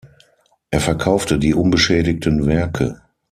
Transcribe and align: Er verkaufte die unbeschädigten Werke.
Er 0.71 0.79
verkaufte 0.79 1.37
die 1.37 1.53
unbeschädigten 1.53 2.47
Werke. 2.47 3.03